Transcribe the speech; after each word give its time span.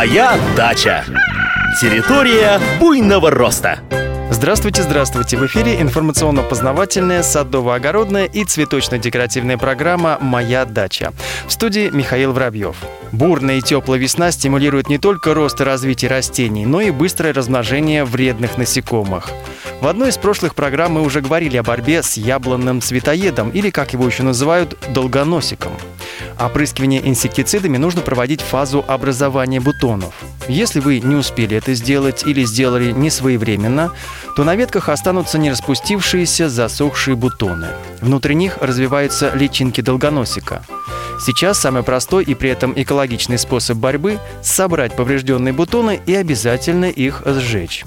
Моя 0.00 0.40
дача. 0.56 1.04
Территория 1.78 2.58
буйного 2.80 3.30
роста. 3.30 3.80
Здравствуйте, 4.30 4.82
здравствуйте! 4.82 5.36
В 5.36 5.44
эфире 5.44 5.78
информационно-познавательная, 5.82 7.22
садово-огородная 7.22 8.24
и 8.24 8.44
цветочно-декоративная 8.44 9.58
программа 9.58 10.16
«Моя 10.22 10.64
дача». 10.64 11.12
В 11.46 11.52
студии 11.52 11.90
Михаил 11.90 12.32
Воробьев. 12.32 12.76
Бурная 13.12 13.58
и 13.58 13.60
теплая 13.60 14.00
весна 14.00 14.30
стимулирует 14.30 14.88
не 14.88 14.96
только 14.96 15.34
рост 15.34 15.60
и 15.60 15.64
развитие 15.64 16.10
растений, 16.10 16.64
но 16.64 16.80
и 16.80 16.90
быстрое 16.90 17.34
размножение 17.34 18.06
вредных 18.06 18.56
насекомых. 18.56 19.28
В 19.82 19.86
одной 19.86 20.08
из 20.08 20.16
прошлых 20.16 20.54
программ 20.54 20.92
мы 20.92 21.02
уже 21.02 21.20
говорили 21.20 21.58
о 21.58 21.62
борьбе 21.62 22.02
с 22.02 22.16
яблонным 22.16 22.80
цветоедом, 22.80 23.50
или, 23.50 23.68
как 23.68 23.92
его 23.92 24.06
еще 24.06 24.22
называют, 24.22 24.78
долгоносиком. 24.94 25.72
Опрыскивание 26.40 27.06
инсектицидами 27.06 27.76
нужно 27.76 28.00
проводить 28.00 28.40
фазу 28.40 28.82
образования 28.88 29.60
бутонов. 29.60 30.14
Если 30.48 30.80
вы 30.80 31.00
не 31.00 31.14
успели 31.14 31.54
это 31.54 31.74
сделать 31.74 32.24
или 32.24 32.44
сделали 32.44 32.92
не 32.92 33.10
своевременно, 33.10 33.92
то 34.36 34.44
на 34.44 34.56
ветках 34.56 34.88
останутся 34.88 35.38
не 35.38 35.50
распустившиеся 35.50 36.48
засохшие 36.48 37.14
бутоны. 37.14 37.68
Внутри 38.00 38.34
них 38.34 38.56
развиваются 38.62 39.30
личинки 39.34 39.82
долгоносика. 39.82 40.64
Сейчас 41.20 41.58
самый 41.58 41.82
простой 41.82 42.24
и 42.24 42.34
при 42.34 42.48
этом 42.48 42.72
экологичный 42.74 43.38
способ 43.38 43.76
борьбы– 43.76 44.18
собрать 44.42 44.96
поврежденные 44.96 45.52
бутоны 45.52 46.00
и 46.06 46.14
обязательно 46.14 46.86
их 46.86 47.22
сжечь. 47.26 47.84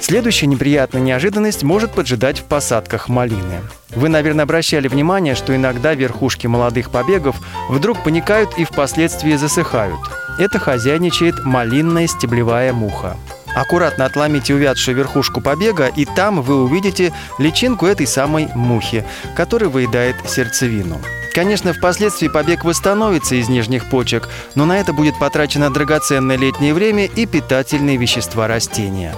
Следующая 0.00 0.46
неприятная 0.46 1.02
неожиданность 1.02 1.62
может 1.62 1.92
поджидать 1.92 2.38
в 2.38 2.44
посадках 2.44 3.08
малины. 3.08 3.60
Вы, 3.90 4.08
наверное, 4.08 4.44
обращали 4.44 4.88
внимание, 4.88 5.34
что 5.34 5.54
иногда 5.54 5.94
верхушки 5.94 6.46
молодых 6.46 6.90
побегов 6.90 7.36
вдруг 7.68 8.02
паникают 8.04 8.56
и 8.58 8.64
впоследствии 8.64 9.34
засыхают. 9.34 10.00
Это 10.38 10.58
хозяйничает 10.58 11.44
малинная 11.44 12.06
стеблевая 12.06 12.72
муха. 12.72 13.16
Аккуратно 13.56 14.04
отломите 14.04 14.54
увядшую 14.54 14.96
верхушку 14.96 15.40
побега, 15.40 15.86
и 15.88 16.04
там 16.04 16.42
вы 16.42 16.62
увидите 16.62 17.12
личинку 17.38 17.86
этой 17.86 18.06
самой 18.06 18.48
мухи, 18.54 19.04
которая 19.34 19.68
выедает 19.68 20.16
сердцевину. 20.28 21.00
Конечно, 21.38 21.72
впоследствии 21.72 22.26
побег 22.26 22.64
восстановится 22.64 23.36
из 23.36 23.48
нижних 23.48 23.88
почек, 23.88 24.28
но 24.56 24.66
на 24.66 24.80
это 24.80 24.92
будет 24.92 25.16
потрачено 25.20 25.72
драгоценное 25.72 26.36
летнее 26.36 26.74
время 26.74 27.04
и 27.04 27.26
питательные 27.26 27.96
вещества 27.96 28.48
растения. 28.48 29.14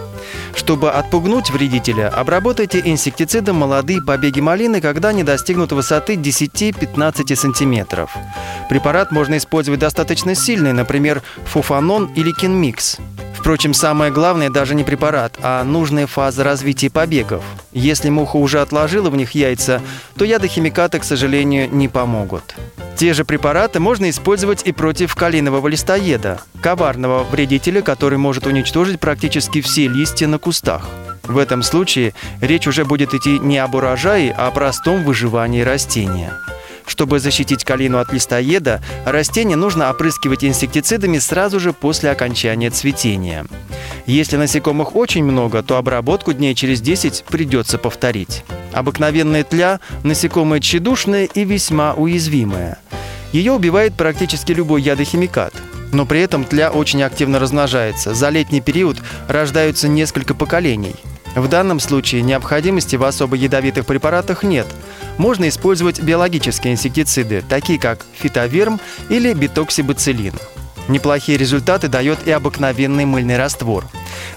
Чтобы 0.54 0.90
отпугнуть 0.90 1.48
вредителя, 1.48 2.10
обработайте 2.10 2.82
инсектицидом 2.84 3.56
молодые 3.56 4.02
побеги 4.02 4.40
малины, 4.40 4.82
когда 4.82 5.08
они 5.08 5.22
достигнут 5.22 5.72
высоты 5.72 6.16
10-15 6.16 7.34
см. 7.34 8.06
Препарат 8.68 9.12
можно 9.12 9.38
использовать 9.38 9.80
достаточно 9.80 10.34
сильный, 10.34 10.74
например, 10.74 11.22
фуфанон 11.46 12.12
или 12.16 12.32
кинмикс. 12.32 12.98
Впрочем, 13.50 13.74
самое 13.74 14.12
главное 14.12 14.48
даже 14.48 14.76
не 14.76 14.84
препарат, 14.84 15.36
а 15.42 15.64
нужная 15.64 16.06
фаза 16.06 16.44
развития 16.44 16.88
побегов. 16.88 17.42
Если 17.72 18.08
муха 18.08 18.36
уже 18.36 18.60
отложила 18.60 19.10
в 19.10 19.16
них 19.16 19.32
яйца, 19.32 19.82
то 20.16 20.24
ядохимикаты, 20.24 21.00
к 21.00 21.04
сожалению, 21.04 21.68
не 21.68 21.88
помогут. 21.88 22.54
Те 22.96 23.12
же 23.12 23.24
препараты 23.24 23.80
можно 23.80 24.08
использовать 24.08 24.62
и 24.68 24.70
против 24.70 25.16
калинового 25.16 25.66
листоеда, 25.66 26.40
коварного 26.62 27.24
вредителя, 27.24 27.82
который 27.82 28.18
может 28.18 28.46
уничтожить 28.46 29.00
практически 29.00 29.60
все 29.62 29.88
листья 29.88 30.28
на 30.28 30.38
кустах. 30.38 30.88
В 31.24 31.36
этом 31.36 31.64
случае 31.64 32.14
речь 32.40 32.68
уже 32.68 32.84
будет 32.84 33.14
идти 33.14 33.40
не 33.40 33.58
об 33.58 33.74
урожае, 33.74 34.32
а 34.32 34.46
о 34.46 34.52
простом 34.52 35.02
выживании 35.02 35.62
растения. 35.62 36.34
Чтобы 36.90 37.20
защитить 37.20 37.62
калину 37.62 37.98
от 37.98 38.12
листоеда, 38.12 38.82
растение 39.04 39.56
нужно 39.56 39.88
опрыскивать 39.90 40.44
инсектицидами 40.44 41.18
сразу 41.18 41.60
же 41.60 41.72
после 41.72 42.10
окончания 42.10 42.68
цветения. 42.68 43.46
Если 44.06 44.36
насекомых 44.36 44.96
очень 44.96 45.22
много, 45.22 45.62
то 45.62 45.76
обработку 45.76 46.32
дней 46.32 46.52
через 46.56 46.80
10 46.80 47.26
придется 47.28 47.78
повторить. 47.78 48.42
Обыкновенная 48.72 49.44
тля– 49.44 49.78
насекомое 50.02 50.58
тщедушное 50.58 51.26
и 51.26 51.44
весьма 51.44 51.94
уязвимое. 51.94 52.76
Ее 53.32 53.52
убивает 53.52 53.94
практически 53.94 54.50
любой 54.50 54.82
ядохимикат. 54.82 55.54
Но 55.92 56.06
при 56.06 56.20
этом 56.20 56.44
тля 56.44 56.72
очень 56.72 57.04
активно 57.04 57.38
размножается. 57.38 58.14
За 58.14 58.30
летний 58.30 58.60
период 58.60 58.96
рождаются 59.28 59.86
несколько 59.86 60.34
поколений. 60.34 60.96
В 61.34 61.48
данном 61.48 61.80
случае 61.80 62.22
необходимости 62.22 62.96
в 62.96 63.04
особо 63.04 63.36
ядовитых 63.36 63.86
препаратах 63.86 64.42
нет– 64.42 64.66
можно 65.20 65.50
использовать 65.50 66.00
биологические 66.00 66.72
инсектициды, 66.72 67.44
такие 67.46 67.78
как 67.78 68.06
фитоверм 68.14 68.80
или 69.10 69.34
битоксибацилин. 69.34 70.32
Неплохие 70.88 71.36
результаты 71.36 71.88
дает 71.88 72.26
и 72.26 72.30
обыкновенный 72.30 73.04
мыльный 73.04 73.36
раствор. 73.36 73.84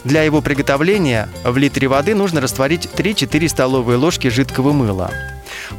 Для 0.04 0.24
его 0.24 0.42
приготовления 0.42 1.30
в 1.46 1.56
литре 1.58 1.88
воды 1.88 2.14
нужно 2.14 2.42
растворить 2.42 2.90
3-4 2.98 3.48
столовые 3.48 3.98
ложки 3.98 4.28
жидкого 4.28 4.74
мыла. 4.74 5.10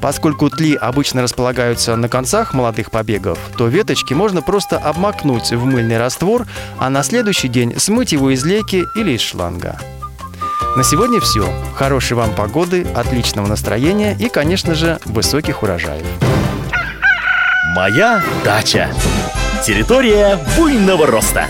Поскольку 0.01 0.49
тли 0.49 0.75
обычно 0.75 1.21
располагаются 1.21 1.95
на 1.97 2.09
концах 2.09 2.55
молодых 2.55 2.91
побегов, 2.91 3.39
то 3.59 3.69
веточки 3.69 4.15
можно 4.15 4.41
просто 4.41 4.79
обмакнуть 4.79 5.53
в 5.53 5.65
мыльный 5.67 5.99
раствор, 5.99 6.47
а 6.79 6.89
на 6.89 7.03
следующий 7.03 7.49
день 7.49 7.79
смыть 7.79 8.13
его 8.13 8.31
из 8.31 8.43
лейки 8.45 8.85
или 8.97 9.13
из 9.13 9.21
шланга. 9.21 9.79
На 10.77 10.83
сегодня 10.83 11.21
все. 11.21 11.49
Хорошей 11.77 12.17
вам 12.17 12.35
погоды, 12.35 12.85
отличного 12.97 13.47
настроения 13.47 14.17
и, 14.19 14.29
конечно 14.29 14.75
же, 14.75 14.99
высоких 15.05 15.62
урожаев. 15.62 16.05
Моя 17.77 18.21
дача. 18.45 18.91
Территория 19.65 20.37
буйного 20.57 21.07
роста. 21.07 21.47